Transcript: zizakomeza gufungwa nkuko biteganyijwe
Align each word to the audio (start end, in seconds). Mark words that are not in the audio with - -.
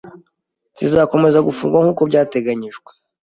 zizakomeza 0.77 1.45
gufungwa 1.47 1.79
nkuko 1.83 2.01
biteganyijwe 2.07 2.89